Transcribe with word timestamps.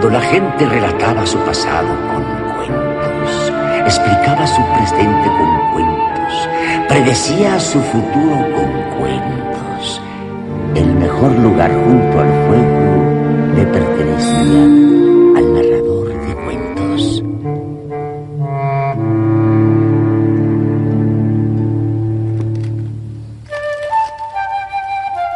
Cuando 0.00 0.18
la 0.18 0.24
gente 0.24 0.64
relataba 0.64 1.26
su 1.26 1.36
pasado 1.40 1.88
con 1.88 2.24
cuentos, 2.56 3.52
explicaba 3.84 4.46
su 4.46 4.62
presente 4.74 5.28
con 5.28 5.72
cuentos, 5.74 6.48
predecía 6.88 7.60
su 7.60 7.78
futuro 7.82 8.36
con 8.56 8.98
cuentos, 8.98 10.00
el 10.74 10.94
mejor 10.94 11.32
lugar 11.32 11.70
junto 11.84 12.18
al 12.18 12.32
fuego 12.46 13.54
le 13.56 13.66
pertenecía 13.66 14.62
al 15.36 15.54
narrador 15.54 16.08
de 16.08 16.34
cuentos. 16.44 17.22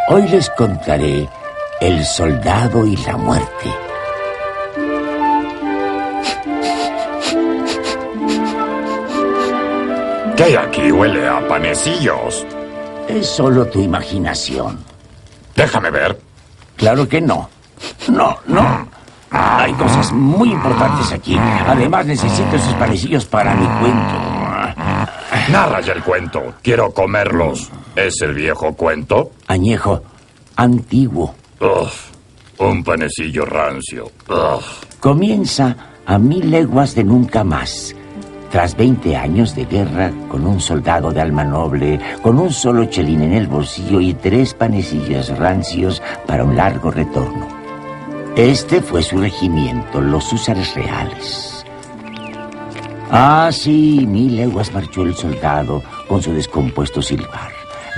Hoy 0.09 0.28
les 0.28 0.48
contaré 0.48 1.28
El 1.83 2.02
soldado 2.06 2.87
y 2.87 2.96
la 2.96 3.19
muerte. 3.19 3.84
¿Qué 10.37 10.59
aquí? 10.59 10.91
Huele 10.91 11.29
a 11.29 11.47
panecillos. 11.47 12.45
Es 13.09 13.29
solo 13.29 13.66
tu 13.66 13.80
imaginación. 13.80 14.79
Déjame 15.55 15.91
ver. 15.91 16.19
Claro 16.77 17.09
que 17.09 17.20
no. 17.20 17.48
No, 18.09 18.37
no. 18.47 18.89
Hay 19.30 19.73
cosas 19.75 20.12
muy 20.12 20.51
importantes 20.51 21.12
aquí. 21.12 21.37
Además, 21.39 22.06
necesito 22.06 22.56
esos 22.56 22.75
panecillos 22.75 23.25
para 23.27 23.55
mi 23.55 23.66
cuento. 23.78 24.15
Narra 25.52 25.80
ya 25.80 25.92
el 25.92 26.02
cuento. 26.02 26.55
Quiero 26.62 26.92
comerlos. 26.92 27.70
¿Es 27.95 28.20
el 28.23 28.34
viejo 28.34 28.75
cuento? 28.75 29.30
Añejo, 29.47 30.03
antiguo. 30.56 31.34
Ugh, 31.61 31.91
un 32.58 32.83
panecillo 32.83 33.45
rancio. 33.45 34.11
Comienza 34.98 35.77
a 36.06 36.19
mil 36.19 36.51
leguas 36.51 36.95
de 36.97 37.05
nunca 37.05 37.45
más. 37.45 37.95
Tras 38.55 38.77
20 38.77 39.16
años 39.16 39.56
de 39.56 39.64
guerra, 39.64 40.12
con 40.28 40.47
un 40.47 40.60
soldado 40.60 41.10
de 41.10 41.20
alma 41.20 41.42
noble, 41.42 41.98
con 42.22 42.38
un 42.38 42.52
solo 42.52 42.84
chelín 42.84 43.22
en 43.22 43.33
el 43.33 43.48
bolsillo 43.48 44.00
y 44.00 44.14
tres 44.14 44.55
panecillos 44.55 45.36
rancios 45.36 46.00
para 46.24 46.44
un 46.44 46.55
largo 46.55 46.92
retorno. 46.92 47.48
Este 48.36 48.80
fue 48.80 49.02
su 49.02 49.19
regimiento, 49.19 50.00
los 50.00 50.33
húsares 50.33 50.72
reales. 50.77 51.66
Ah, 53.11 53.50
sí, 53.50 54.06
mil 54.06 54.36
leguas 54.36 54.72
marchó 54.72 55.02
el 55.02 55.16
soldado 55.16 55.83
con 56.06 56.22
su 56.22 56.33
descompuesto 56.33 57.02
silbar. 57.02 57.50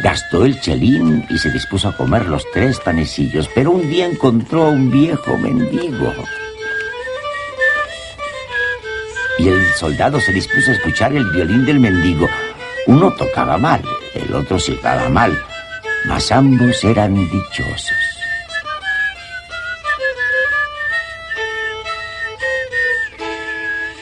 Gastó 0.02 0.46
el 0.46 0.58
chelín 0.62 1.22
y 1.28 1.36
se 1.36 1.50
dispuso 1.50 1.88
a 1.90 1.96
comer 1.98 2.24
los 2.28 2.46
tres 2.54 2.80
panecillos, 2.80 3.50
pero 3.54 3.72
un 3.72 3.82
día 3.90 4.06
encontró 4.06 4.64
a 4.64 4.70
un 4.70 4.90
viejo 4.90 5.36
mendigo. 5.36 6.14
Y 9.46 9.48
el 9.48 9.72
soldado 9.74 10.20
se 10.20 10.32
dispuso 10.32 10.72
a 10.72 10.74
escuchar 10.74 11.14
el 11.14 11.24
violín 11.30 11.64
del 11.64 11.78
mendigo. 11.78 12.26
Uno 12.88 13.12
tocaba 13.12 13.56
mal, 13.56 13.80
el 14.12 14.34
otro 14.34 14.58
silbaba 14.58 15.08
mal, 15.08 15.40
mas 16.08 16.32
ambos 16.32 16.82
eran 16.82 17.14
dichosos. 17.14 17.92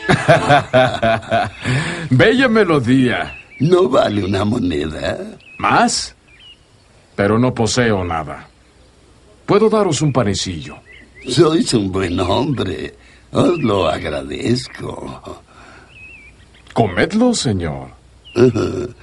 Bella 2.08 2.48
melodía. 2.48 3.36
¿No 3.61 3.91
vale 3.91 4.25
una 4.25 4.47
moneda? 4.47 5.19
¿Más? 5.58 6.14
Pero 7.14 7.39
no 7.39 7.53
poseo 7.53 8.03
nada. 8.03 8.48
Puedo 9.45 9.69
daros 9.69 10.01
un 10.01 10.11
panecillo. 10.11 10.79
Sois 11.29 11.74
un 11.74 11.92
buen 11.92 12.18
hombre. 12.18 12.95
Os 13.34 13.58
lo 13.58 13.89
agradezco. 13.89 15.20
Comedlo, 16.72 17.34
señor. 17.34 17.89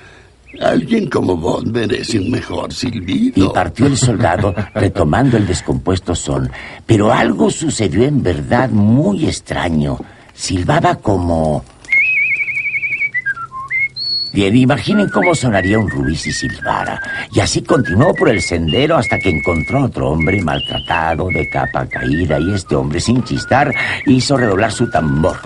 Alguien 0.61 1.09
como 1.09 1.35
vos 1.35 1.65
merece 1.65 2.19
un 2.19 2.31
mejor 2.31 2.73
silbido. 2.73 3.45
Y 3.45 3.49
partió 3.49 3.87
el 3.87 3.97
soldado 3.97 4.53
retomando 4.73 5.35
el 5.35 5.47
descompuesto 5.47 6.15
son. 6.15 6.49
Pero 6.85 7.11
algo 7.11 7.49
sucedió 7.49 8.03
en 8.03 8.23
verdad 8.23 8.69
muy 8.69 9.25
extraño. 9.25 9.97
Silbaba 10.33 10.95
como... 10.95 11.63
Bien, 14.33 14.55
imaginen 14.55 15.09
cómo 15.09 15.35
sonaría 15.35 15.77
un 15.77 15.89
rubí 15.89 16.15
si 16.15 16.31
silbara. 16.31 17.01
Y 17.33 17.41
así 17.41 17.61
continuó 17.61 18.13
por 18.13 18.29
el 18.29 18.41
sendero 18.41 18.95
hasta 18.95 19.19
que 19.19 19.29
encontró 19.29 19.79
a 19.79 19.85
otro 19.85 20.11
hombre 20.11 20.41
maltratado, 20.41 21.27
de 21.27 21.49
capa 21.49 21.85
caída, 21.85 22.39
y 22.39 22.53
este 22.53 22.75
hombre, 22.75 23.01
sin 23.01 23.23
chistar, 23.23 23.73
hizo 24.05 24.37
redoblar 24.37 24.71
su 24.71 24.89
tambor. 24.89 25.37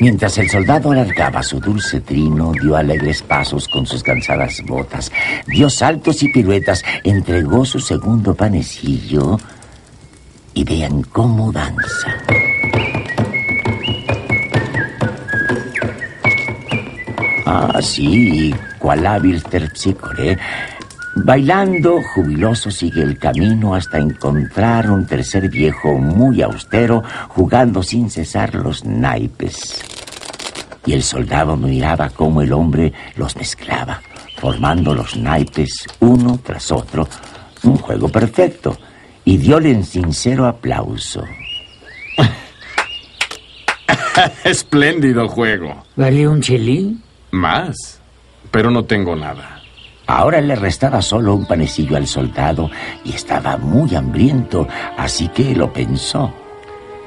Mientras 0.00 0.38
el 0.38 0.48
soldado 0.48 0.92
alargaba 0.92 1.42
su 1.42 1.60
dulce 1.60 2.00
trino, 2.00 2.52
dio 2.52 2.76
alegres 2.76 3.22
pasos 3.22 3.68
con 3.68 3.84
sus 3.84 4.02
cansadas 4.02 4.62
botas, 4.66 5.12
dio 5.46 5.68
saltos 5.68 6.22
y 6.22 6.28
piruetas, 6.28 6.82
entregó 7.04 7.64
su 7.64 7.80
segundo 7.80 8.34
panecillo 8.34 9.38
y 10.54 10.64
vean 10.64 11.02
cómo 11.02 11.52
danza. 11.52 12.16
Ah, 17.52 17.82
sí, 17.82 18.54
cual 18.78 19.04
hábil 19.04 19.42
terpsícore. 19.42 20.38
Bailando, 21.16 22.00
jubiloso 22.14 22.70
sigue 22.70 23.02
el 23.02 23.18
camino 23.18 23.74
hasta 23.74 23.98
encontrar 23.98 24.88
un 24.88 25.04
tercer 25.04 25.48
viejo 25.48 25.94
muy 25.94 26.42
austero 26.42 27.02
jugando 27.26 27.82
sin 27.82 28.08
cesar 28.08 28.54
los 28.54 28.84
naipes. 28.84 29.82
Y 30.86 30.92
el 30.92 31.02
soldado 31.02 31.56
miraba 31.56 32.10
cómo 32.10 32.40
el 32.40 32.52
hombre 32.52 32.92
los 33.16 33.34
mezclaba, 33.34 34.00
formando 34.36 34.94
los 34.94 35.16
naipes 35.16 35.88
uno 35.98 36.38
tras 36.44 36.70
otro, 36.70 37.08
un 37.64 37.78
juego 37.78 38.08
perfecto, 38.08 38.78
y 39.24 39.38
diole 39.38 39.72
en 39.72 39.84
sincero 39.84 40.46
aplauso. 40.46 41.24
Espléndido 44.44 45.28
juego. 45.28 45.82
¿Vale 45.96 46.28
un 46.28 46.40
chelín? 46.40 47.09
Más. 47.30 48.00
Pero 48.50 48.70
no 48.70 48.84
tengo 48.84 49.14
nada. 49.14 49.60
Ahora 50.06 50.40
le 50.40 50.56
restaba 50.56 51.02
solo 51.02 51.34
un 51.34 51.46
panecillo 51.46 51.96
al 51.96 52.06
soldado 52.08 52.68
y 53.04 53.12
estaba 53.12 53.56
muy 53.56 53.94
hambriento, 53.94 54.66
así 54.96 55.28
que 55.28 55.54
lo 55.54 55.72
pensó. 55.72 56.32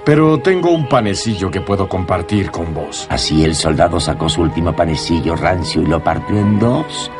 Pero 0.06 0.38
tengo 0.40 0.72
un 0.72 0.88
panecillo 0.88 1.52
que 1.52 1.62
puedo 1.62 1.90
compartir 1.90 2.50
con 2.50 2.74
vos. 2.74 3.08
Así 3.10 3.44
el 3.44 3.56
soldado 3.56 4.00
sacó 4.00 4.30
su 4.30 4.42
último 4.42 4.76
panecillo 4.76 5.36
rancio 5.36 5.82
y 5.82 5.86
lo 5.86 6.04
partió 6.04 6.38
en 6.38 6.60
dos. 6.60 7.12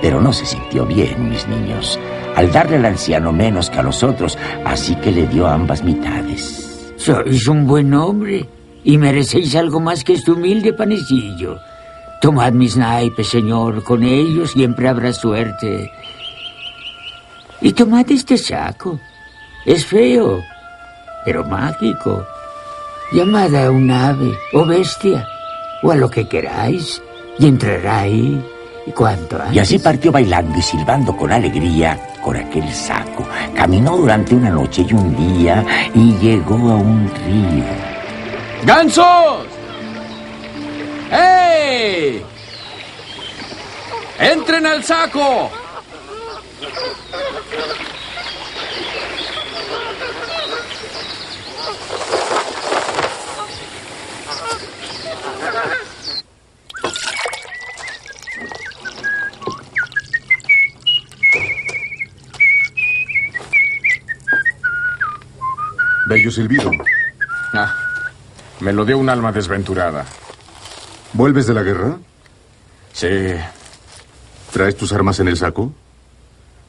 Pero 0.00 0.20
no 0.20 0.32
se 0.32 0.46
sintió 0.46 0.86
bien, 0.86 1.28
mis 1.28 1.48
niños, 1.48 1.98
al 2.36 2.52
darle 2.52 2.76
al 2.76 2.84
anciano 2.84 3.32
menos 3.32 3.70
que 3.70 3.78
a 3.78 3.82
los 3.82 4.02
otros, 4.02 4.38
así 4.64 4.94
que 4.96 5.10
le 5.10 5.26
dio 5.26 5.46
ambas 5.46 5.82
mitades. 5.82 6.92
Sois 6.96 7.48
un 7.48 7.66
buen 7.66 7.94
hombre 7.94 8.48
y 8.84 8.98
merecéis 8.98 9.56
algo 9.56 9.80
más 9.80 10.04
que 10.04 10.12
este 10.12 10.32
humilde 10.32 10.72
panecillo. 10.72 11.58
Tomad 12.20 12.52
mis 12.52 12.76
naipes, 12.76 13.28
señor, 13.28 13.84
con 13.84 14.02
ellos 14.02 14.52
siempre 14.52 14.88
habrá 14.88 15.12
suerte. 15.12 15.92
Y 17.60 17.72
tomad 17.72 18.10
este 18.10 18.36
saco. 18.38 18.98
Es 19.64 19.84
feo, 19.84 20.42
pero 21.24 21.44
mágico. 21.44 22.26
Llamad 23.12 23.54
a 23.54 23.70
un 23.70 23.90
ave 23.90 24.36
o 24.52 24.64
bestia, 24.64 25.26
o 25.82 25.90
a 25.90 25.96
lo 25.96 26.10
que 26.10 26.28
queráis, 26.28 27.02
y 27.38 27.46
entrará 27.46 28.00
ahí 28.00 28.42
cuanto 28.92 29.36
antes. 29.36 29.54
Y 29.54 29.58
así 29.58 29.78
partió 29.78 30.12
bailando 30.12 30.58
y 30.58 30.62
silbando 30.62 31.16
con 31.16 31.32
alegría 31.32 31.98
con 32.22 32.36
aquel 32.36 32.72
saco. 32.72 33.24
Caminó 33.54 33.96
durante 33.96 34.34
una 34.34 34.50
noche 34.50 34.84
y 34.88 34.92
un 34.92 35.16
día 35.16 35.64
y 35.94 36.12
llegó 36.14 36.54
a 36.54 36.76
un 36.76 37.10
río. 37.24 37.64
¡Gansos! 38.64 39.55
¡Ey! 41.10 42.24
¡Entren 44.18 44.66
al 44.66 44.84
saco! 44.84 45.50
Bello 66.08 66.30
silbido. 66.30 66.70
Ah, 67.52 67.74
me 68.60 68.72
lo 68.72 68.84
dio 68.84 68.96
un 68.96 69.08
alma 69.08 69.32
desventurada. 69.32 70.04
¿Vuelves 71.16 71.46
de 71.46 71.54
la 71.54 71.62
guerra? 71.62 71.96
Sí. 72.92 73.08
¿Traes 74.52 74.76
tus 74.76 74.92
armas 74.92 75.18
en 75.20 75.28
el 75.28 75.36
saco? 75.36 75.72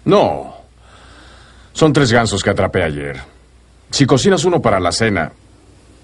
No. 0.06 0.56
Son 1.74 1.92
tres 1.92 2.12
gansos 2.12 2.42
que 2.42 2.50
atrapé 2.50 2.84
ayer. 2.84 3.22
Si 3.92 4.06
cocinas 4.06 4.46
uno 4.46 4.62
para 4.62 4.80
la 4.80 4.92
cena, 4.92 5.32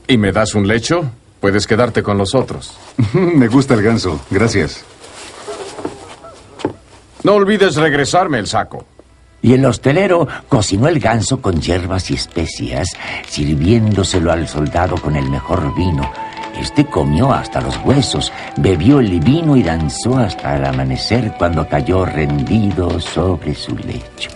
¿Y 0.08 0.18
me 0.18 0.32
das 0.32 0.54
un 0.54 0.68
lecho? 0.68 1.10
Puedes 1.40 1.66
quedarte 1.68 2.04
con 2.04 2.18
los 2.18 2.36
otros. 2.36 2.78
Me 3.14 3.48
gusta 3.48 3.74
el 3.74 3.84
ganso. 3.84 4.20
Gracias. 4.30 4.84
No 7.24 7.36
olvides 7.36 7.76
regresarme 7.78 8.40
el 8.40 8.48
saco. 8.48 8.86
Y 9.42 9.54
el 9.54 9.66
hostelero 9.66 10.28
cocinó 10.48 10.88
el 10.88 11.00
ganso 11.00 11.42
con 11.42 11.60
hierbas 11.62 12.12
y 12.12 12.16
especias, 12.16 12.88
sirviéndoselo 13.28 14.32
al 14.32 14.48
soldado 14.48 14.96
con 14.96 15.16
el 15.16 15.30
mejor 15.30 15.74
vino. 15.76 16.10
Este 16.64 16.86
comió 16.86 17.34
hasta 17.34 17.60
los 17.60 17.78
huesos, 17.84 18.32
bebió 18.56 19.02
el 19.02 19.20
vino 19.20 19.58
y 19.58 19.64
danzó 19.64 20.18
hasta 20.18 20.56
el 20.56 20.64
amanecer 20.64 21.34
cuando 21.38 21.68
cayó 21.68 22.06
rendido 22.06 23.02
sobre 23.02 23.54
su 23.54 23.76
lecho. 23.76 24.30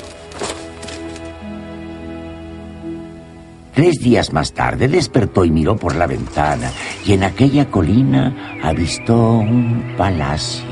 Tres 3.74 4.00
días 4.02 4.34
más 4.34 4.52
tarde 4.52 4.90
despertó 4.90 5.46
y 5.46 5.52
miró 5.52 5.78
por 5.78 5.96
la 5.96 6.06
ventana 6.06 6.70
y 7.06 7.14
en 7.14 7.24
aquella 7.24 7.72
colina 7.72 8.60
avistó 8.62 9.38
un 9.38 9.94
palacio. 9.96 10.66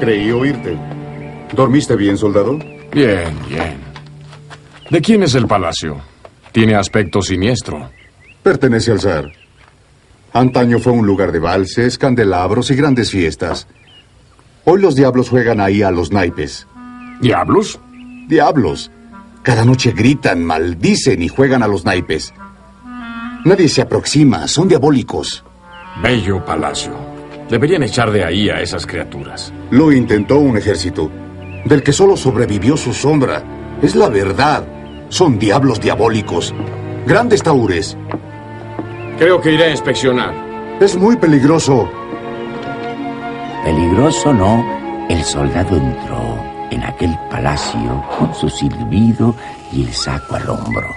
Creí 0.00 0.30
oírte. 0.30 0.76
¿Dormiste 1.54 1.96
bien, 1.96 2.18
soldado? 2.18 2.58
Bien, 2.92 3.34
bien. 3.48 3.78
¿De 4.90 5.00
quién 5.00 5.22
es 5.22 5.34
el 5.34 5.46
palacio? 5.46 5.96
Tiene 6.52 6.74
aspecto 6.74 7.22
siniestro. 7.22 7.88
Pertenece 8.42 8.92
al 8.92 9.00
zar. 9.00 9.37
Antaño 10.32 10.78
fue 10.78 10.92
un 10.92 11.06
lugar 11.06 11.32
de 11.32 11.38
valses, 11.38 11.98
candelabros 11.98 12.70
y 12.70 12.76
grandes 12.76 13.10
fiestas. 13.10 13.66
Hoy 14.64 14.80
los 14.80 14.94
diablos 14.94 15.30
juegan 15.30 15.60
ahí 15.60 15.82
a 15.82 15.90
los 15.90 16.12
naipes. 16.12 16.66
¿Diablos? 17.20 17.80
Diablos. 18.28 18.90
Cada 19.42 19.64
noche 19.64 19.92
gritan, 19.92 20.44
maldicen 20.44 21.22
y 21.22 21.28
juegan 21.28 21.62
a 21.62 21.68
los 21.68 21.84
naipes. 21.84 22.34
Nadie 23.44 23.68
se 23.68 23.80
aproxima, 23.80 24.46
son 24.46 24.68
diabólicos. 24.68 25.42
Bello 26.02 26.44
palacio. 26.44 26.92
Deberían 27.48 27.82
echar 27.82 28.10
de 28.10 28.24
ahí 28.24 28.50
a 28.50 28.60
esas 28.60 28.84
criaturas. 28.84 29.52
Lo 29.70 29.90
intentó 29.90 30.38
un 30.38 30.58
ejército, 30.58 31.10
del 31.64 31.82
que 31.82 31.94
solo 31.94 32.16
sobrevivió 32.16 32.76
su 32.76 32.92
sombra. 32.92 33.42
Es 33.80 33.96
la 33.96 34.08
verdad. 34.10 34.64
Son 35.08 35.38
diablos 35.38 35.80
diabólicos. 35.80 36.54
Grandes 37.06 37.42
taúres. 37.42 37.96
Creo 39.18 39.40
que 39.40 39.52
iré 39.52 39.64
a 39.64 39.70
inspeccionar. 39.70 40.32
Es 40.80 40.94
muy 40.94 41.16
peligroso. 41.16 41.90
Peligroso 43.64 44.32
no, 44.32 44.64
el 45.08 45.24
soldado 45.24 45.76
entró 45.76 46.38
en 46.70 46.84
aquel 46.84 47.18
palacio 47.28 48.04
con 48.16 48.32
su 48.32 48.48
silbido 48.48 49.34
y 49.72 49.82
el 49.82 49.92
saco 49.92 50.36
al 50.36 50.48
hombro. 50.48 50.88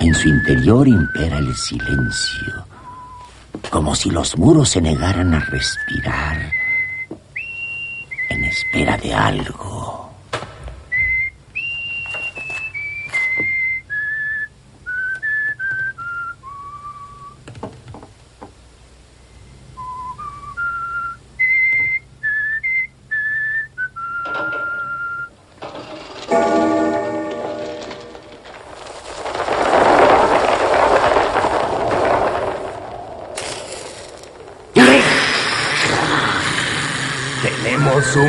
En 0.00 0.14
su 0.14 0.28
interior 0.28 0.86
impera 0.86 1.38
el 1.38 1.56
silencio, 1.56 2.66
como 3.70 3.94
si 3.94 4.10
los 4.10 4.36
muros 4.36 4.68
se 4.68 4.82
negaran 4.82 5.32
a 5.32 5.40
respirar 5.40 6.52
en 8.28 8.44
espera 8.44 8.98
de 8.98 9.14
algo. 9.14 9.87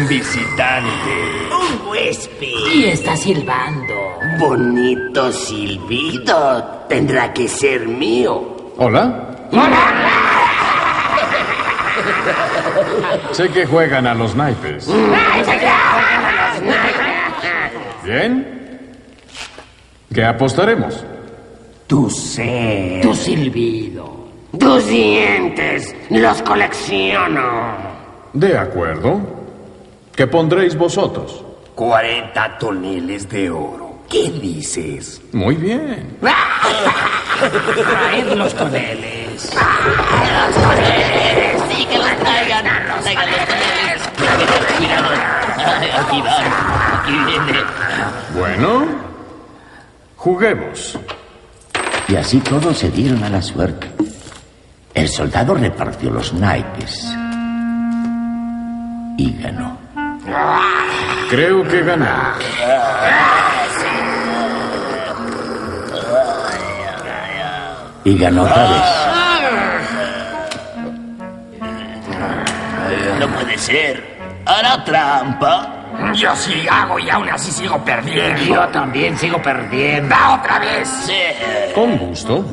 Visitante. 0.10 1.50
Un 1.52 1.88
huésped. 1.88 2.48
Y 2.74 2.86
está 2.86 3.16
silbando. 3.16 3.94
Bonito 4.40 5.32
silbido. 5.32 6.64
Tendrá 6.90 7.32
que 7.32 7.48
ser 7.48 7.88
mío. 7.88 8.58
¿Hola? 8.78 9.26
sé 13.32 13.50
que 13.50 13.66
juegan 13.66 14.08
a 14.08 14.16
los 14.16 14.36
naipes. 14.36 14.88
¿Bien? 18.04 18.98
¿Qué 20.14 20.26
apostaremos? 20.26 21.06
Tu 21.86 22.10
ser. 22.10 23.02
Tu 23.02 23.14
silbido. 23.14 24.28
Tus 24.60 24.88
dientes. 24.88 25.96
Los 26.10 26.42
colecciono. 26.42 27.78
De 28.34 28.58
acuerdo. 28.58 29.39
¿Qué 30.20 30.28
pondréis 30.28 30.76
vosotros? 30.78 31.46
40 31.76 32.58
toneles 32.58 33.30
de 33.30 33.50
oro. 33.50 34.00
¿Qué 34.10 34.30
dices? 34.30 35.22
Muy 35.32 35.56
bien. 35.56 36.18
Traed 37.40 38.34
los 38.34 38.54
toneles. 38.54 39.56
¡Los 39.56 40.56
toneles! 40.62 41.64
¡Sí, 41.72 41.86
que 41.86 41.98
los 41.98 42.18
traigan! 42.18 42.66
¡Traigan 43.02 43.32
los 43.32 43.46
toneles! 43.48 44.10
Cuidado. 44.78 45.08
Aquí 46.02 46.22
va. 46.22 47.00
Aquí 47.00 47.14
viene. 47.26 47.64
Bueno, 48.38 48.88
juguemos. 50.18 51.00
Y 52.10 52.18
así 52.18 52.42
todos 52.42 52.78
se 52.78 52.92
dieron 52.92 53.24
a 53.24 53.30
la 53.30 53.42
suerte. 53.42 53.88
El 54.94 55.08
soldado 55.08 55.56
repartió 55.56 56.12
los 56.12 56.34
naipes 56.34 57.06
y 59.18 59.42
ganó. 59.42 59.79
Creo 61.30 61.64
que 61.64 61.82
gané. 61.84 62.08
Y 68.04 68.18
ganó 68.18 68.44
otra 68.44 68.64
vez. 68.70 68.82
No 73.20 73.28
puede 73.28 73.58
ser. 73.58 74.18
¿Hará 74.46 74.84
trampa? 74.84 75.76
Yo 76.16 76.36
sí 76.36 76.66
hago 76.70 76.98
y 76.98 77.10
aún 77.10 77.30
así 77.30 77.52
sigo 77.52 77.78
perdiendo. 77.84 78.42
Yo 78.42 78.68
también 78.70 79.18
sigo 79.18 79.42
perdiendo. 79.42 80.16
¡Va 80.16 80.36
otra 80.36 80.60
vez! 80.60 80.88
Sí. 81.06 81.14
Con 81.76 81.98
gusto. 81.98 82.46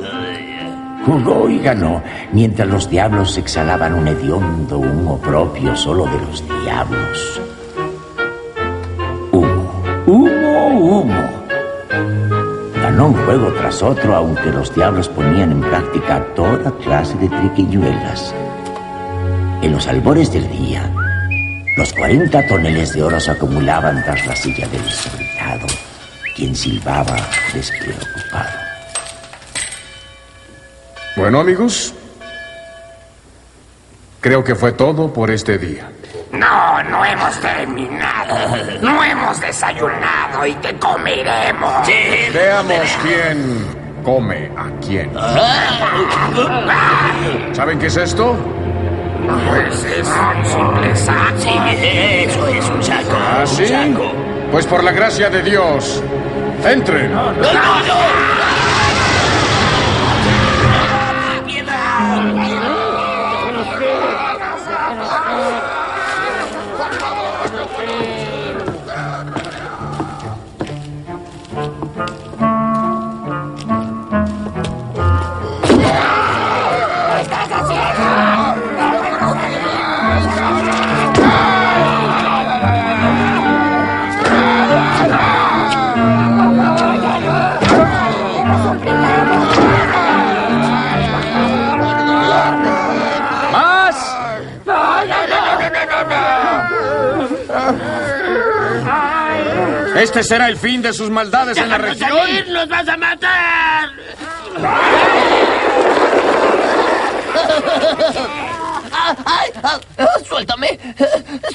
Jugó 1.05 1.49
y 1.49 1.59
ganó, 1.59 2.03
mientras 2.33 2.67
los 2.67 2.89
diablos 2.89 3.37
exhalaban 3.37 3.93
un 3.93 4.07
hediondo 4.09 4.79
humo 4.79 5.17
propio 5.19 5.75
solo 5.75 6.05
de 6.05 6.19
los 6.19 6.43
diablos. 6.63 7.41
Ganó 12.75 13.07
un 13.07 13.25
juego 13.25 13.51
tras 13.51 13.83
otro, 13.83 14.15
aunque 14.15 14.49
los 14.51 14.73
diablos 14.73 15.09
ponían 15.09 15.51
en 15.51 15.59
práctica 15.59 16.25
toda 16.33 16.71
clase 16.77 17.17
de 17.17 17.27
triquiñuelas. 17.27 18.33
En 19.61 19.73
los 19.73 19.85
albores 19.87 20.31
del 20.31 20.49
día, 20.49 20.89
los 21.75 21.91
40 21.91 22.47
toneles 22.47 22.93
de 22.93 23.03
oro 23.03 23.19
se 23.19 23.31
acumulaban 23.31 24.01
tras 24.05 24.25
la 24.25 24.35
silla 24.37 24.65
del 24.69 24.89
soldado, 24.89 25.67
quien 26.37 26.55
silbaba 26.55 27.17
despreocupado. 27.53 28.57
Bueno, 31.17 31.41
amigos. 31.41 31.93
Creo 34.21 34.41
que 34.41 34.55
fue 34.55 34.71
todo 34.71 35.11
por 35.11 35.31
este 35.31 35.57
día. 35.57 35.91
No, 36.31 36.83
no 36.83 37.05
hemos 37.05 37.39
terminado. 37.39 38.35
No 38.81 39.03
hemos 39.03 39.39
desayunado 39.39 40.45
y 40.45 40.53
te 40.55 40.75
comeremos. 40.75 41.87
Veamos 42.33 42.97
quién 43.01 43.65
come 44.03 44.49
a 44.57 44.69
quién. 44.85 45.11
¿Saben 47.53 47.79
qué 47.79 47.87
es 47.87 47.97
esto? 47.97 48.35
Pues 49.49 49.83
es 49.83 50.07
un 50.07 50.45
simple 50.45 50.95
saco. 50.95 51.37
Sí, 51.39 51.49
eso 51.49 52.47
es 52.47 52.69
un 52.69 52.83
saco. 52.83 53.11
¿Ah, 53.13 53.37
un 53.41 53.47
sí? 53.47 53.67
saco. 53.67 54.11
Pues 54.51 54.65
por 54.65 54.83
la 54.83 54.91
gracia 54.91 55.29
de 55.29 55.43
Dios, 55.43 56.01
entren. 56.63 57.11
¿Este 100.07 100.23
será 100.23 100.47
el 100.47 100.55
fin 100.55 100.81
de 100.81 100.93
sus 100.93 101.09
maldades 101.09 101.57
en 101.57 101.67
la 101.69 101.77
¡Déjanos 101.77 101.99
región? 101.99 102.19
salir! 102.27 102.47
¡Nos 102.47 102.69
vas 102.69 102.87
a 102.87 102.95
matar! 102.95 103.89
¡Ay! 109.25 109.51
¡Suéltame! 110.27 110.79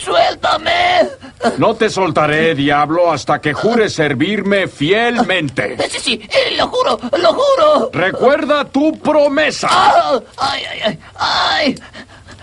¡Suéltame! 0.01 1.09
No 1.57 1.75
te 1.75 1.89
soltaré, 1.89 2.55
diablo, 2.55 3.11
hasta 3.11 3.41
que 3.41 3.55
jures 3.55 3.95
servirme 3.95 4.69
fielmente. 4.69 5.77
Sí, 5.89 5.99
sí, 6.01 6.29
eh, 6.31 6.55
lo 6.57 6.69
juro, 6.69 7.01
lo 7.19 7.33
juro. 7.33 7.91
Recuerda 7.93 8.65
tu 8.67 8.99
promesa. 8.99 9.69
Ah, 9.71 10.21
¡Ay, 10.37 10.63
ay, 10.71 10.81
ay! 10.85 10.99
¡Ay! 11.17 11.75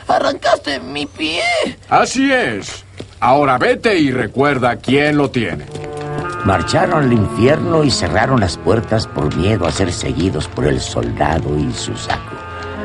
¡Arrancaste 0.07 0.79
mi 0.79 1.05
pie! 1.05 1.43
Así 1.87 2.31
es. 2.31 2.83
Ahora 3.19 3.57
vete 3.59 3.95
y 3.99 4.11
recuerda 4.11 4.75
quién 4.77 5.17
lo 5.17 5.29
tiene. 5.29 5.65
Marcharon 6.45 7.03
al 7.03 7.13
infierno 7.13 7.83
y 7.83 7.91
cerraron 7.91 8.39
las 8.39 8.57
puertas 8.57 9.07
por 9.07 9.35
miedo 9.35 9.67
a 9.67 9.71
ser 9.71 9.91
seguidos 9.91 10.47
por 10.47 10.65
el 10.65 10.79
soldado 10.79 11.57
y 11.57 11.71
su 11.73 11.95
saco. 11.95 12.35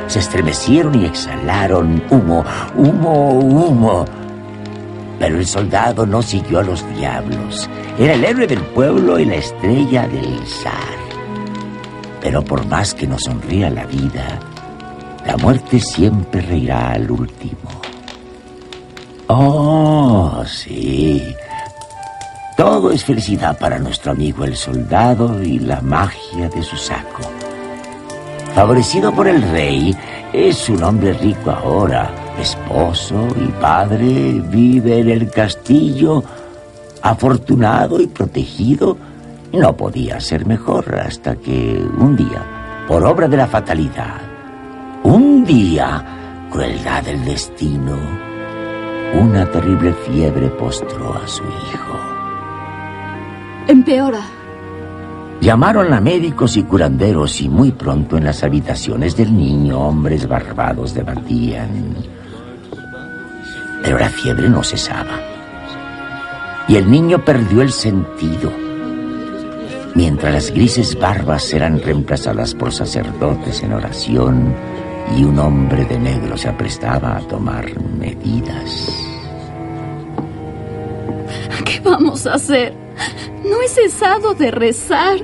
Se 0.08 0.18
estremecieron 0.18 1.00
y 1.00 1.06
exhalaron 1.06 2.02
humo, 2.10 2.44
humo, 2.76 3.30
humo. 3.30 4.04
Pero 5.18 5.38
el 5.38 5.46
soldado 5.46 6.04
no 6.04 6.20
siguió 6.20 6.58
a 6.58 6.64
los 6.64 6.84
diablos. 6.96 7.70
Era 7.98 8.14
el 8.14 8.24
héroe 8.24 8.46
del 8.46 8.60
pueblo 8.60 9.18
y 9.18 9.24
la 9.24 9.36
estrella 9.36 10.08
del 10.08 10.46
zar. 10.46 10.98
Pero 12.20 12.42
por 12.42 12.66
más 12.66 12.92
que 12.92 13.06
nos 13.06 13.22
sonría 13.22 13.70
la 13.70 13.86
vida, 13.86 14.40
la 15.24 15.36
muerte 15.36 15.78
siempre 15.78 16.40
reirá 16.40 16.92
al 16.92 17.10
último. 17.10 17.70
Oh, 19.28 20.42
sí. 20.44 21.34
Todo 22.64 22.92
es 22.92 23.04
felicidad 23.04 23.58
para 23.58 23.78
nuestro 23.78 24.12
amigo 24.12 24.42
el 24.42 24.56
soldado 24.56 25.42
y 25.42 25.58
la 25.58 25.82
magia 25.82 26.48
de 26.48 26.62
su 26.62 26.78
saco. 26.78 27.20
Favorecido 28.54 29.12
por 29.12 29.28
el 29.28 29.42
rey, 29.42 29.94
es 30.32 30.70
un 30.70 30.82
hombre 30.82 31.12
rico 31.12 31.50
ahora, 31.50 32.10
esposo 32.40 33.28
y 33.36 33.48
padre, 33.60 34.40
vive 34.48 35.00
en 35.00 35.10
el 35.10 35.30
castillo, 35.30 36.24
afortunado 37.02 38.00
y 38.00 38.06
protegido. 38.06 38.96
No 39.52 39.76
podía 39.76 40.18
ser 40.18 40.46
mejor 40.46 40.98
hasta 40.98 41.36
que 41.36 41.86
un 41.98 42.16
día, 42.16 42.86
por 42.88 43.04
obra 43.04 43.28
de 43.28 43.36
la 43.36 43.46
fatalidad, 43.46 44.22
un 45.02 45.44
día, 45.44 46.48
crueldad 46.50 47.02
del 47.02 47.26
destino, 47.26 47.98
una 49.20 49.44
terrible 49.50 49.92
fiebre 49.92 50.48
postró 50.48 51.12
a 51.12 51.28
su 51.28 51.42
hijo. 51.42 52.13
Empeora. 53.66 54.20
Llamaron 55.40 55.92
a 55.92 56.00
médicos 56.00 56.56
y 56.56 56.62
curanderos 56.62 57.40
y 57.40 57.48
muy 57.48 57.72
pronto 57.72 58.16
en 58.16 58.24
las 58.24 58.42
habitaciones 58.42 59.16
del 59.16 59.36
niño 59.36 59.78
hombres 59.78 60.26
barbados 60.28 60.94
debatían. 60.94 61.96
Pero 63.82 63.98
la 63.98 64.08
fiebre 64.08 64.48
no 64.48 64.62
cesaba. 64.62 65.18
Y 66.68 66.76
el 66.76 66.90
niño 66.90 67.24
perdió 67.24 67.62
el 67.62 67.70
sentido. 67.70 68.50
Mientras 69.94 70.32
las 70.32 70.50
grises 70.50 70.98
barbas 70.98 71.52
eran 71.52 71.80
reemplazadas 71.80 72.54
por 72.54 72.72
sacerdotes 72.72 73.62
en 73.62 73.72
oración 73.72 74.54
y 75.16 75.24
un 75.24 75.38
hombre 75.38 75.84
de 75.84 75.98
negro 75.98 76.36
se 76.36 76.48
aprestaba 76.48 77.16
a 77.16 77.20
tomar 77.20 77.66
medidas. 77.80 78.90
¿Qué 81.64 81.80
vamos 81.80 82.26
a 82.26 82.34
hacer? 82.34 82.83
No 83.44 83.60
he 83.62 83.68
cesado 83.68 84.34
de 84.34 84.50
rezar 84.50 85.18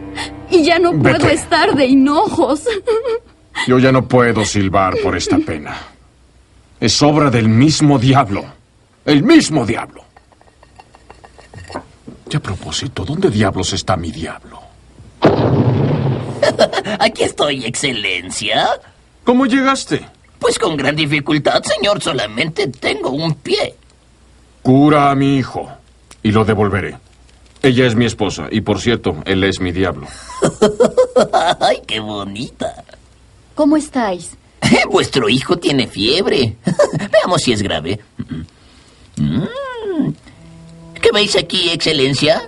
y 0.50 0.62
ya 0.64 0.78
no 0.78 0.92
puedo 0.92 1.18
Vete. 1.18 1.34
estar 1.34 1.74
de 1.74 1.86
hinojos. 1.86 2.64
Yo 3.66 3.78
ya 3.78 3.92
no 3.92 4.06
puedo 4.06 4.44
silbar 4.44 4.96
por 5.02 5.16
esta 5.16 5.38
pena. 5.38 5.76
Es 6.78 7.00
obra 7.02 7.30
del 7.30 7.48
mismo 7.48 7.98
diablo. 7.98 8.44
El 9.04 9.22
mismo 9.22 9.66
diablo. 9.66 10.04
Y 12.30 12.36
a 12.36 12.40
propósito, 12.40 13.04
¿dónde 13.04 13.28
diablos 13.30 13.72
está 13.72 13.96
mi 13.96 14.10
diablo? 14.12 14.60
Aquí 17.00 17.24
estoy, 17.24 17.64
excelencia. 17.64 18.68
¿Cómo 19.24 19.46
llegaste? 19.46 20.06
Pues 20.38 20.58
con 20.58 20.76
gran 20.76 20.96
dificultad, 20.96 21.62
señor. 21.62 22.00
Solamente 22.02 22.68
tengo 22.68 23.10
un 23.10 23.34
pie. 23.34 23.74
Cura 24.62 25.10
a 25.10 25.14
mi 25.14 25.36
hijo 25.36 25.68
y 26.22 26.30
lo 26.32 26.44
devolveré. 26.44 26.96
Ella 27.62 27.86
es 27.86 27.94
mi 27.94 28.06
esposa 28.06 28.48
y, 28.50 28.62
por 28.62 28.80
cierto, 28.80 29.16
él 29.26 29.44
es 29.44 29.60
mi 29.60 29.72
diablo. 29.72 30.06
¡Ay, 31.60 31.82
qué 31.86 32.00
bonita! 32.00 32.84
¿Cómo 33.54 33.76
estáis? 33.76 34.36
Vuestro 34.90 35.28
hijo 35.28 35.58
tiene 35.58 35.86
fiebre. 35.86 36.56
Veamos 37.12 37.42
si 37.42 37.52
es 37.52 37.62
grave. 37.62 38.00
Mm. 39.16 39.34
¿Qué 41.00 41.10
veis 41.12 41.36
aquí, 41.36 41.70
excelencia? 41.70 42.42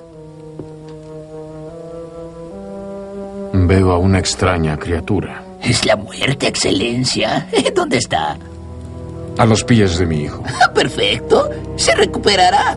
Veo 3.55 3.93
a 3.93 3.99
una 3.99 4.19
extraña 4.19 4.79
criatura 4.79 5.45
Es 5.63 5.85
la 5.85 5.97
muerte, 5.97 6.47
excelencia. 6.49 7.49
¿Dónde 7.75 7.99
está? 7.99 8.39
a 9.39 9.47
los 9.47 9.65
pies 9.65 9.99
de 9.99 10.07
mi 10.07 10.25
hijo. 10.25 10.43
Perfecto. 10.75 11.49
Se 11.77 11.95
recuperará. 11.95 12.77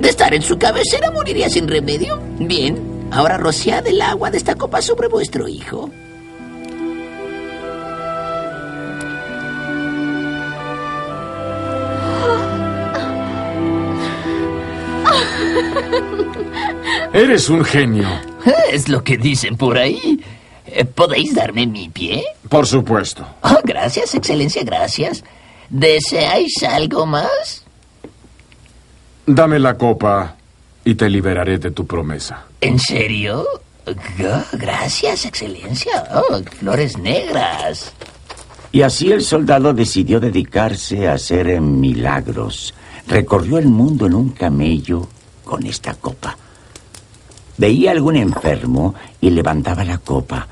De 0.00 0.08
estar 0.08 0.32
en 0.34 0.42
su 0.42 0.58
cabecera 0.58 1.10
moriría 1.10 1.48
sin 1.48 1.68
remedio. 1.68 2.20
Bien. 2.38 3.08
Ahora 3.10 3.36
rociad 3.36 3.86
el 3.86 4.00
agua 4.02 4.30
de 4.30 4.38
esta 4.38 4.54
copa 4.54 4.82
sobre 4.82 5.08
vuestro 5.08 5.48
hijo. 5.48 5.90
Eres 17.12 17.48
un 17.48 17.64
genio. 17.64 18.08
Es 18.70 18.88
lo 18.88 19.02
que 19.02 19.16
dicen 19.16 19.56
por 19.56 19.78
ahí. 19.78 20.20
Eh, 20.66 20.84
¿Podéis 20.84 21.34
darme 21.34 21.66
mi 21.66 21.88
pie? 21.88 22.22
Por 22.48 22.66
supuesto. 22.66 23.26
Oh, 23.42 23.60
gracias, 23.64 24.14
excelencia, 24.14 24.62
gracias. 24.62 25.24
¿Deseáis 25.70 26.62
algo 26.62 27.06
más? 27.06 27.64
Dame 29.30 29.58
la 29.58 29.76
copa 29.76 30.36
y 30.82 30.94
te 30.94 31.10
liberaré 31.10 31.58
de 31.58 31.70
tu 31.70 31.86
promesa. 31.86 32.46
¿En 32.62 32.78
serio? 32.78 33.44
Oh, 33.86 34.56
gracias, 34.56 35.26
excelencia. 35.26 36.02
Oh, 36.14 36.40
flores 36.58 36.96
negras. 36.96 37.92
Y 38.72 38.80
así 38.80 39.12
el 39.12 39.20
soldado 39.20 39.74
decidió 39.74 40.18
dedicarse 40.18 41.06
a 41.06 41.12
hacer 41.12 41.46
eh, 41.50 41.60
milagros. 41.60 42.72
Recorrió 43.06 43.58
el 43.58 43.68
mundo 43.68 44.06
en 44.06 44.14
un 44.14 44.30
camello 44.30 45.06
con 45.44 45.66
esta 45.66 45.92
copa. 45.92 46.34
Veía 47.58 47.90
algún 47.90 48.16
enfermo 48.16 48.94
y 49.20 49.28
levantaba 49.28 49.84
la 49.84 49.98
copa. 49.98 50.48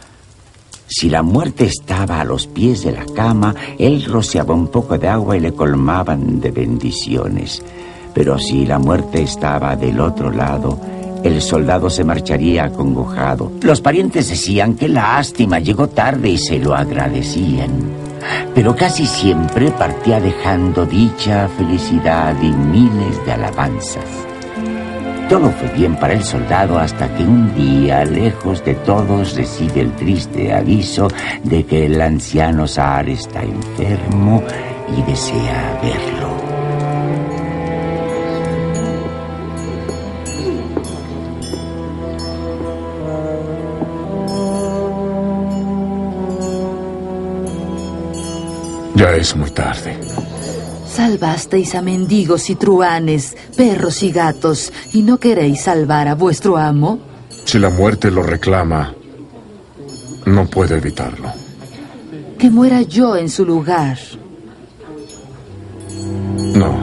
Si 0.86 1.08
la 1.08 1.22
muerte 1.22 1.64
estaba 1.64 2.20
a 2.20 2.24
los 2.24 2.46
pies 2.46 2.84
de 2.84 2.92
la 2.92 3.06
cama, 3.06 3.54
él 3.78 4.04
rociaba 4.04 4.52
un 4.52 4.68
poco 4.68 4.98
de 4.98 5.08
agua 5.08 5.34
y 5.34 5.40
le 5.40 5.54
colmaban 5.54 6.40
de 6.40 6.50
bendiciones. 6.50 7.62
Pero 8.16 8.38
si 8.38 8.64
la 8.64 8.78
muerte 8.78 9.20
estaba 9.20 9.76
del 9.76 10.00
otro 10.00 10.30
lado, 10.30 10.80
el 11.22 11.42
soldado 11.42 11.90
se 11.90 12.02
marcharía 12.02 12.64
acongojado. 12.64 13.52
Los 13.60 13.82
parientes 13.82 14.30
decían 14.30 14.74
que 14.74 14.88
lástima, 14.88 15.58
llegó 15.58 15.88
tarde 15.90 16.30
y 16.30 16.38
se 16.38 16.58
lo 16.58 16.74
agradecían. 16.74 17.70
Pero 18.54 18.74
casi 18.74 19.04
siempre 19.04 19.70
partía 19.70 20.18
dejando 20.18 20.86
dicha, 20.86 21.46
felicidad 21.58 22.34
y 22.40 22.52
miles 22.52 23.22
de 23.26 23.32
alabanzas. 23.32 24.06
Todo 25.28 25.50
fue 25.50 25.68
bien 25.76 25.96
para 25.96 26.14
el 26.14 26.24
soldado 26.24 26.78
hasta 26.78 27.14
que 27.14 27.22
un 27.22 27.54
día, 27.54 28.02
lejos 28.06 28.64
de 28.64 28.76
todos, 28.76 29.36
recibe 29.36 29.82
el 29.82 29.92
triste 29.92 30.54
aviso 30.54 31.08
de 31.44 31.66
que 31.66 31.84
el 31.84 32.00
anciano 32.00 32.66
Saar 32.66 33.10
está 33.10 33.42
enfermo 33.42 34.42
y 34.96 35.02
desea 35.02 35.78
verlo. 35.82 36.25
Ya 48.96 49.14
es 49.14 49.36
muy 49.36 49.50
tarde. 49.50 49.94
Salvasteis 50.90 51.74
a 51.74 51.82
mendigos 51.82 52.48
y 52.48 52.54
truanes, 52.54 53.36
perros 53.54 54.02
y 54.02 54.10
gatos, 54.10 54.72
y 54.94 55.02
no 55.02 55.18
queréis 55.18 55.64
salvar 55.64 56.08
a 56.08 56.14
vuestro 56.14 56.56
amo. 56.56 56.98
Si 57.44 57.58
la 57.58 57.68
muerte 57.68 58.10
lo 58.10 58.22
reclama, 58.22 58.94
no 60.24 60.46
puedo 60.46 60.76
evitarlo. 60.76 61.30
Que 62.38 62.48
muera 62.48 62.80
yo 62.80 63.16
en 63.16 63.28
su 63.28 63.44
lugar. 63.44 63.98
No. 66.54 66.74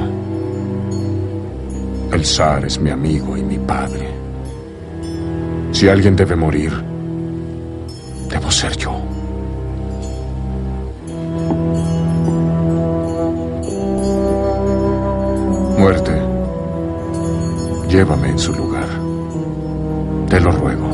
El 2.12 2.24
zar 2.24 2.66
es 2.66 2.80
mi 2.80 2.92
amigo 2.92 3.36
y 3.36 3.42
mi 3.42 3.58
padre. 3.58 4.08
Si 5.72 5.88
alguien 5.88 6.16
debe 6.16 6.36
morir, 6.36 6.72
debo 8.30 8.52
ser 8.52 8.78
yo. 8.78 9.13
Muerte, 15.84 16.14
llévame 17.90 18.30
en 18.30 18.40
su 18.40 18.54
lugar. 18.54 18.88
Te 20.30 20.40
lo 20.40 20.50
ruego. 20.52 20.88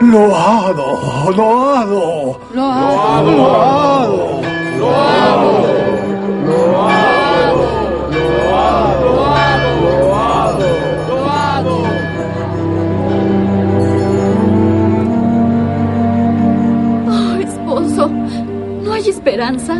Loado, 0.00 1.30
loado. 1.36 2.38
Loado. 2.54 3.30
Loado. 3.30 4.40
Loado. 4.78 6.03
Esperanza? 19.24 19.74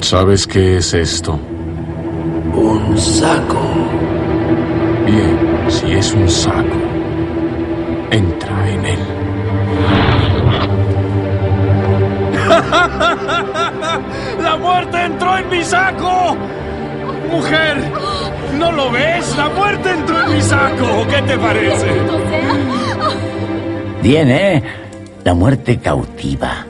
¿Sabes 0.00 0.46
qué 0.46 0.76
es 0.76 0.94
esto? 0.94 1.36
Un 2.54 2.96
saco. 2.96 3.58
Bien, 5.04 5.36
si 5.68 5.92
es 5.94 6.12
un 6.12 6.28
saco, 6.28 6.78
entra 8.12 8.70
en 8.70 8.86
él. 8.86 9.00
¡La 14.42 14.56
muerte 14.56 15.02
entró 15.02 15.38
en 15.38 15.48
mi 15.48 15.64
saco! 15.64 16.36
¡Mujer! 17.30 17.76
¿No 18.58 18.72
lo 18.72 18.90
ves? 18.90 19.36
¡La 19.36 19.48
muerte 19.48 19.90
entró 19.90 20.22
en 20.22 20.34
mi 20.34 20.42
saco! 20.42 21.06
¿Qué 21.08 21.22
te 21.22 21.38
parece? 21.38 21.86
Bien, 24.02 24.30
¿eh? 24.30 24.62
La 25.24 25.34
muerte 25.34 25.78
cautiva. 25.78 26.66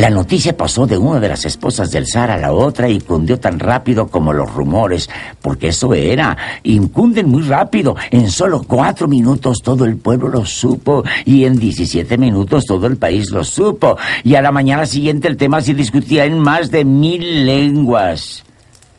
La 0.00 0.08
noticia 0.08 0.56
pasó 0.56 0.86
de 0.86 0.96
una 0.96 1.20
de 1.20 1.28
las 1.28 1.44
esposas 1.44 1.90
del 1.90 2.06
zar 2.06 2.30
a 2.30 2.38
la 2.38 2.54
otra 2.54 2.88
y 2.88 3.00
cundió 3.00 3.38
tan 3.38 3.58
rápido 3.58 4.08
como 4.08 4.32
los 4.32 4.50
rumores, 4.50 5.10
porque 5.42 5.68
eso 5.68 5.92
era, 5.92 6.34
incunden 6.62 7.28
muy 7.28 7.42
rápido. 7.42 7.94
En 8.10 8.30
solo 8.30 8.62
cuatro 8.62 9.08
minutos 9.08 9.58
todo 9.62 9.84
el 9.84 9.98
pueblo 9.98 10.28
lo 10.28 10.46
supo 10.46 11.04
y 11.26 11.44
en 11.44 11.58
17 11.58 12.16
minutos 12.16 12.64
todo 12.64 12.86
el 12.86 12.96
país 12.96 13.30
lo 13.30 13.44
supo. 13.44 13.98
Y 14.24 14.36
a 14.36 14.40
la 14.40 14.50
mañana 14.50 14.86
siguiente 14.86 15.28
el 15.28 15.36
tema 15.36 15.60
se 15.60 15.74
discutía 15.74 16.24
en 16.24 16.38
más 16.38 16.70
de 16.70 16.86
mil 16.86 17.44
lenguas. 17.44 18.42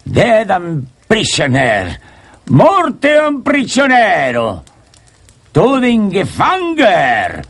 Dead 0.06 0.52
and 0.52 0.86
prisoner. 1.08 2.00
Morte 2.50 3.20
un 3.28 3.42
prisionero. 3.42 4.64
Todingefanger. 5.52 7.44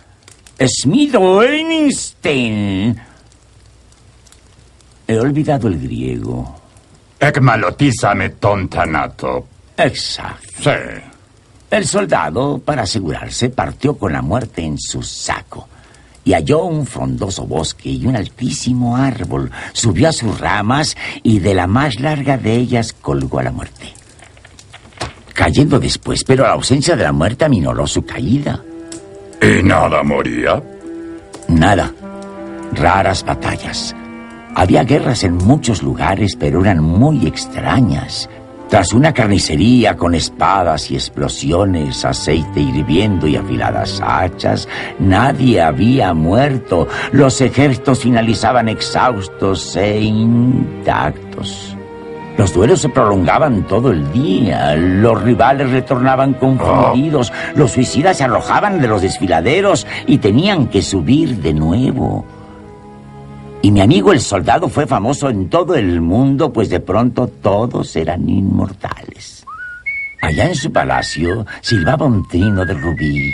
Smith-Einstein. 0.58 3.11
He 5.12 5.19
olvidado 5.19 5.67
el 5.67 5.78
griego. 5.78 6.56
Ekmalotizame 7.19 8.30
tontanato. 8.30 9.45
Exacto. 9.76 10.63
Sí. 10.63 10.69
El 11.69 11.86
soldado, 11.86 12.60
para 12.60 12.84
asegurarse, 12.84 13.50
partió 13.50 13.97
con 13.97 14.13
la 14.13 14.21
muerte 14.21 14.62
en 14.63 14.80
su 14.80 15.04
saco 15.04 15.67
y 16.24 16.32
halló 16.32 16.63
un 16.63 16.88
frondoso 16.88 17.45
bosque 17.45 17.89
y 17.89 18.06
un 18.06 18.15
altísimo 18.15 18.95
árbol. 18.95 19.52
Subió 19.74 20.08
a 20.08 20.13
sus 20.13 20.39
ramas 20.39 20.95
y 21.24 21.39
de 21.39 21.56
la 21.56 21.67
más 21.67 22.00
larga 22.00 22.38
de 22.38 22.56
ellas 22.56 22.93
colgó 22.93 23.39
a 23.39 23.43
la 23.43 23.52
muerte. 23.52 23.93
Cayendo 25.34 25.78
después, 25.78 26.24
pero 26.24 26.43
la 26.43 26.54
ausencia 26.54 26.95
de 26.95 27.04
la 27.04 27.12
muerte 27.12 27.43
aminoró 27.43 27.86
su 27.86 28.06
caída. 28.06 28.63
¿Y 29.41 29.62
nada 29.62 30.04
moría? 30.04 30.63
Nada. 31.50 31.91
Raras 32.71 33.26
batallas. 33.26 33.93
Había 34.56 34.84
guerras 34.84 35.24
en 35.24 35.36
muchos 35.36 35.82
lugares, 35.82 36.36
pero 36.36 36.62
eran 36.62 36.84
muy 36.84 37.26
extrañas. 37.26 38.30
Tras 38.72 38.94
una 38.94 39.14
carnicería 39.14 39.98
con 39.98 40.16
espadas 40.16 40.92
y 40.92 40.96
explosiones, 40.96 42.06
aceite 42.06 42.62
hirviendo 42.62 43.28
y 43.28 43.36
afiladas 43.36 44.02
hachas, 44.02 44.68
nadie 44.98 45.62
había 45.62 46.14
muerto. 46.14 46.88
Los 47.12 47.42
ejércitos 47.42 48.00
finalizaban 48.00 48.70
exhaustos 48.70 49.76
e 49.76 50.00
intactos. 50.00 51.76
Los 52.38 52.54
duelos 52.54 52.82
se 52.82 52.90
prolongaban 52.90 53.68
todo 53.68 53.92
el 53.92 54.10
día, 54.14 54.76
los 54.78 55.22
rivales 55.22 55.70
retornaban 55.70 56.34
confundidos, 56.34 57.32
los 57.56 57.72
suicidas 57.72 58.18
se 58.18 58.24
arrojaban 58.24 58.82
de 58.82 58.88
los 58.88 59.02
desfiladeros 59.02 59.86
y 60.08 60.18
tenían 60.20 60.68
que 60.68 60.82
subir 60.82 61.38
de 61.42 61.54
nuevo. 61.54 62.26
Y 63.63 63.71
mi 63.71 63.82
amigo 63.82 64.12
el 64.12 64.21
soldado 64.21 64.67
fue 64.67 64.88
famoso 64.88 65.30
en 65.30 65.50
todo 65.50 65.76
el 65.76 66.02
mundo, 66.02 66.52
pues 66.52 66.69
de 66.69 66.80
pronto 66.80 67.28
todos 67.28 67.95
eran 67.95 68.28
inmortales. 68.28 69.45
Allá 70.21 70.45
en 70.45 70.56
su 70.56 70.71
palacio 70.71 71.45
silbaba 71.62 72.06
un 72.06 72.28
trino 72.28 72.65
de 72.65 72.74
rubí. 72.74 73.34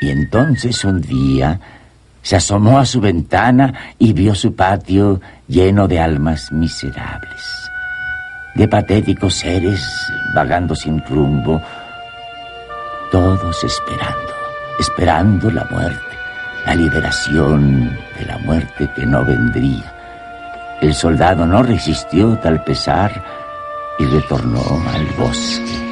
Y 0.00 0.10
entonces 0.10 0.84
un 0.84 1.00
día 1.00 1.60
se 2.22 2.36
asomó 2.36 2.78
a 2.78 2.86
su 2.86 3.00
ventana 3.00 3.74
y 3.98 4.14
vio 4.14 4.34
su 4.34 4.54
patio 4.54 5.20
lleno 5.46 5.86
de 5.86 6.00
almas 6.00 6.50
miserables, 6.52 7.42
de 8.54 8.66
patéticos 8.66 9.34
seres 9.34 9.80
vagando 10.34 10.74
sin 10.74 11.04
rumbo, 11.04 11.60
todos 13.12 13.62
esperando, 13.62 14.32
esperando 14.78 15.50
la 15.50 15.64
muerte, 15.70 16.13
la 16.66 16.74
liberación 16.74 17.96
de 18.18 18.26
la 18.26 18.38
muerte 18.38 18.88
que 18.94 19.06
no 19.06 19.24
vendría. 19.24 19.92
El 20.80 20.94
soldado 20.94 21.46
no 21.46 21.62
resistió 21.62 22.38
tal 22.38 22.62
pesar 22.64 23.24
y 23.98 24.04
retornó 24.06 24.62
al 24.92 25.06
bosque. 25.18 25.84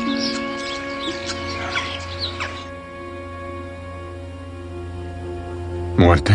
Muerte. 5.97 6.35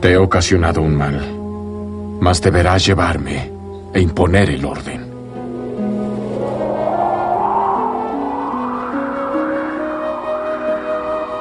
Te 0.00 0.12
he 0.12 0.16
ocasionado 0.16 0.82
un 0.82 0.96
mal, 0.96 1.20
mas 2.20 2.40
deberás 2.40 2.84
llevarme 2.84 3.50
e 3.94 4.00
imponer 4.00 4.50
el 4.50 4.64
orden. 4.64 5.01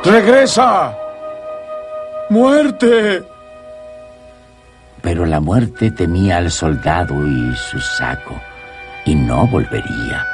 ¡Regresa! 0.03 0.97
¡Muerte! 2.31 3.23
Pero 5.01 5.25
la 5.25 5.39
muerte 5.39 5.91
temía 5.91 6.37
al 6.37 6.49
soldado 6.49 7.27
y 7.27 7.55
su 7.55 7.79
saco, 7.79 8.33
y 9.05 9.13
no 9.13 9.45
volvería. 9.47 10.25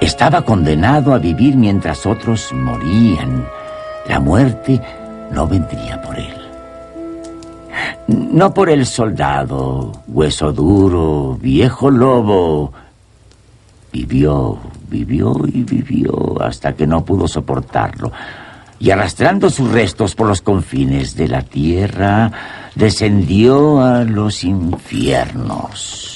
Estaba 0.00 0.42
condenado 0.42 1.14
a 1.14 1.18
vivir 1.18 1.56
mientras 1.56 2.04
otros 2.04 2.52
morían. 2.52 3.46
La 4.08 4.18
muerte 4.18 4.80
no 5.30 5.46
vendría 5.46 6.02
por 6.02 6.18
él. 6.18 6.34
No 8.08 8.52
por 8.52 8.70
el 8.70 8.86
soldado, 8.86 9.92
hueso 10.08 10.52
duro, 10.52 11.38
viejo 11.40 11.90
lobo. 11.90 12.72
Vivió, 13.92 14.58
vivió 14.88 15.36
y 15.46 15.62
vivió 15.62 16.42
hasta 16.42 16.72
que 16.72 16.88
no 16.88 17.04
pudo 17.04 17.28
soportarlo. 17.28 18.10
Y 18.78 18.90
arrastrando 18.90 19.48
sus 19.50 19.70
restos 19.70 20.14
por 20.14 20.26
los 20.28 20.42
confines 20.42 21.16
de 21.16 21.28
la 21.28 21.42
tierra, 21.42 22.30
descendió 22.74 23.80
a 23.80 24.04
los 24.04 24.44
infiernos. 24.44 26.10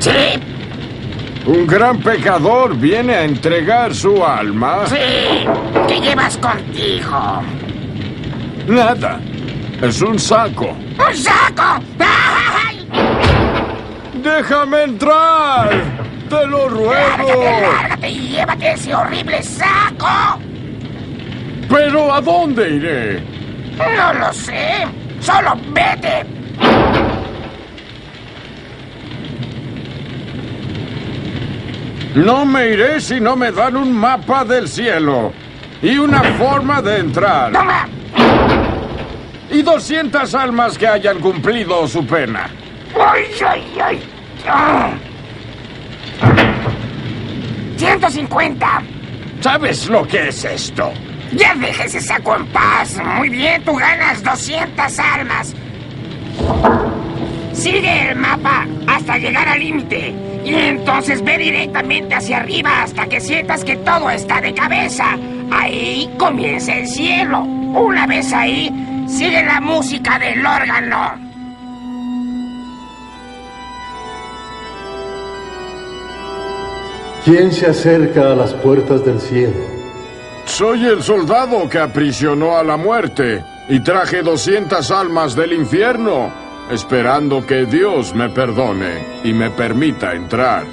Sí, 0.00 0.10
Un 1.46 1.66
gran 1.66 1.98
pecador 2.00 2.76
viene 2.76 3.14
a 3.14 3.24
entregar 3.24 3.94
su 3.94 4.24
alma. 4.24 4.86
sí. 4.86 5.46
¿Qué 5.88 6.00
llevas 6.00 6.36
contigo? 6.38 7.42
Nada. 8.66 9.20
Es 9.80 10.00
un 10.02 10.18
saco. 10.18 10.70
¡Un 10.70 11.16
saco! 11.16 11.82
¡Déjame 14.22 14.82
entrar! 14.82 15.70
¡Te 16.28 16.46
lo 16.46 16.68
ruego! 16.68 17.44
¡Lárgate 17.44 18.10
y 18.10 18.28
llévate 18.30 18.72
ese 18.72 18.94
horrible 18.94 19.42
saco! 19.42 20.40
¿Pero 21.68 22.12
a 22.12 22.20
dónde 22.20 22.70
iré? 22.70 23.22
No 23.78 24.12
lo 24.14 24.32
sé. 24.32 24.86
Solo 25.20 25.56
vete. 25.72 26.24
No 32.14 32.46
me 32.46 32.68
iré 32.70 33.00
si 33.00 33.20
no 33.20 33.36
me 33.36 33.52
dan 33.52 33.76
un 33.76 33.92
mapa 33.92 34.44
del 34.44 34.68
cielo 34.68 35.32
y 35.82 35.98
una 35.98 36.22
forma 36.22 36.80
de 36.80 36.98
entrar. 36.98 37.52
¡Toma! 37.52 37.86
Y 39.50 39.62
200 39.62 40.34
almas 40.34 40.78
que 40.78 40.86
hayan 40.86 41.20
cumplido 41.20 41.86
su 41.86 42.06
pena. 42.06 42.48
¡Ay, 42.98 43.24
ay, 43.46 43.78
ay! 43.82 44.02
Ah. 44.48 44.90
150. 47.76 48.82
¿Sabes 49.40 49.86
lo 49.88 50.06
que 50.06 50.28
es 50.28 50.44
esto? 50.44 50.92
Ya 51.32 51.54
deja 51.54 51.84
ese 51.84 52.00
saco 52.00 52.36
en 52.36 52.46
paz. 52.46 52.98
Muy 53.18 53.28
bien, 53.28 53.62
tú 53.64 53.74
ganas 53.74 54.22
200 54.22 54.98
almas. 54.98 55.54
Sigue 57.52 58.10
el 58.10 58.16
mapa 58.16 58.66
hasta 58.86 59.18
llegar 59.18 59.48
al 59.48 59.60
límite. 59.60 60.14
Y 60.44 60.54
entonces 60.54 61.22
ve 61.22 61.38
directamente 61.38 62.14
hacia 62.14 62.38
arriba 62.38 62.82
hasta 62.82 63.06
que 63.06 63.20
sientas 63.20 63.64
que 63.64 63.76
todo 63.76 64.08
está 64.10 64.40
de 64.40 64.54
cabeza. 64.54 65.16
Ahí 65.50 66.08
comienza 66.18 66.74
el 66.76 66.86
cielo. 66.86 67.40
Una 67.40 68.06
vez 68.06 68.32
ahí, 68.32 68.70
sigue 69.08 69.42
la 69.42 69.60
música 69.60 70.18
del 70.18 70.44
órgano. 70.46 71.25
¿Quién 77.26 77.50
se 77.50 77.66
acerca 77.66 78.30
a 78.30 78.36
las 78.36 78.54
puertas 78.54 79.04
del 79.04 79.20
cielo? 79.20 79.56
Soy 80.44 80.86
el 80.86 81.02
soldado 81.02 81.68
que 81.68 81.80
aprisionó 81.80 82.56
a 82.56 82.62
la 82.62 82.76
muerte 82.76 83.44
y 83.68 83.80
traje 83.80 84.22
200 84.22 84.88
almas 84.92 85.34
del 85.34 85.52
infierno, 85.52 86.32
esperando 86.70 87.44
que 87.44 87.66
Dios 87.66 88.14
me 88.14 88.28
perdone 88.28 89.04
y 89.24 89.32
me 89.32 89.50
permita 89.50 90.14
entrar. 90.14 90.66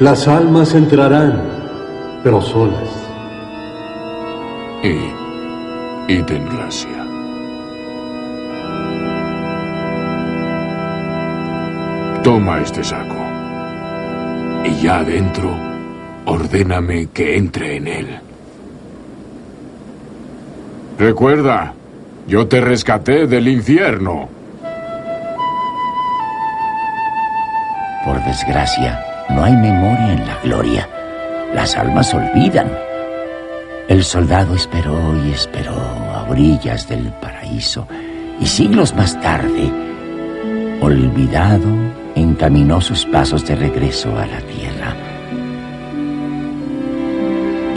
Las 0.00 0.26
almas 0.26 0.74
entrarán, 0.74 1.38
pero 2.24 2.40
solas. 2.40 2.88
Y, 4.82 6.14
y 6.14 6.22
ten 6.22 6.48
gracia. 6.48 7.04
Toma 12.22 12.62
este 12.62 12.82
saco. 12.82 13.37
Y 14.64 14.82
ya 14.82 14.98
adentro, 14.98 15.56
ordéname 16.26 17.08
que 17.08 17.36
entre 17.36 17.76
en 17.76 17.88
él. 17.88 18.08
Recuerda, 20.98 21.74
yo 22.26 22.48
te 22.48 22.60
rescaté 22.60 23.26
del 23.26 23.48
infierno. 23.48 24.28
Por 28.04 28.24
desgracia, 28.24 29.04
no 29.30 29.44
hay 29.44 29.52
memoria 29.52 30.12
en 30.12 30.26
la 30.26 30.38
gloria. 30.42 30.88
Las 31.54 31.76
almas 31.76 32.12
olvidan. 32.12 32.70
El 33.88 34.04
soldado 34.04 34.54
esperó 34.54 35.14
y 35.24 35.30
esperó 35.30 35.72
a 35.72 36.26
orillas 36.28 36.88
del 36.88 37.12
paraíso 37.20 37.86
y 38.40 38.46
siglos 38.46 38.94
más 38.94 39.20
tarde, 39.20 39.72
olvidado, 40.80 41.66
encaminó 42.20 42.80
sus 42.80 43.04
pasos 43.06 43.44
de 43.46 43.56
regreso 43.56 44.10
a 44.16 44.26
la 44.26 44.40
tierra. 44.40 44.94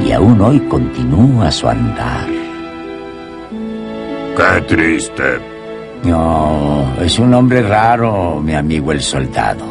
Y 0.06 0.12
aún 0.12 0.42
hoy 0.42 0.60
continúa 0.62 1.52
su 1.52 1.68
andar. 1.68 2.28
Qué 4.36 4.62
triste. 4.68 5.40
No, 6.04 6.86
es 7.00 7.20
un 7.20 7.34
hombre 7.34 7.62
raro, 7.62 8.42
mi 8.44 8.56
amigo 8.56 8.92
el 8.92 9.02
soldado. 9.02 9.66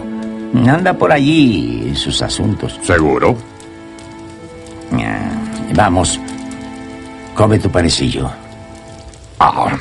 Anda 0.54 0.92
por 0.94 1.12
allí 1.12 1.85
en 1.88 1.96
sus 1.96 2.22
asuntos. 2.22 2.78
¿Seguro? 2.83 3.37
Ah, 4.92 5.30
Vamos, 5.74 6.20
come 7.35 7.59
tu 7.59 7.70
panecillo. 7.70 8.30
Ah. 9.38 9.76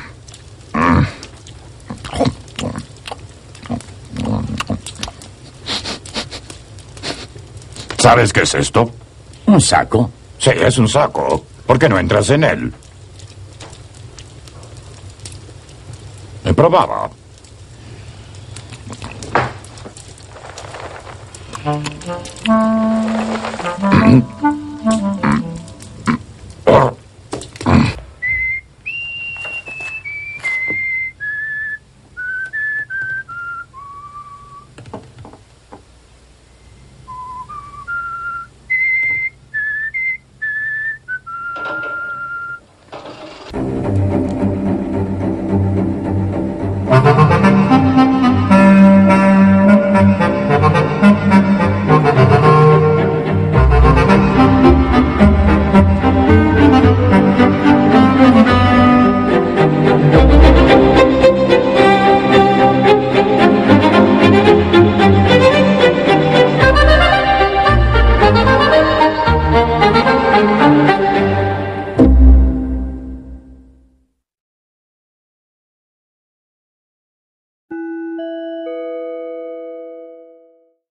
¿Sabes 8.00 8.32
qué 8.32 8.40
es 8.44 8.54
esto? 8.54 8.90
¿Un 9.44 9.60
saco? 9.60 10.10
Sí, 10.38 10.50
es 10.54 10.78
un 10.78 10.88
saco. 10.88 11.44
¿Por 11.66 11.78
qué 11.78 11.86
no 11.86 11.98
entras 11.98 12.30
en 12.30 12.44
él? 12.44 12.72
Me 16.42 16.54
probaba. 16.54 17.10